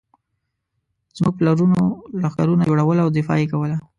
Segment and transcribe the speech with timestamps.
[1.17, 1.79] زموږ پلرونو
[2.21, 3.77] لښکرونه جوړول او دفاع یې کوله.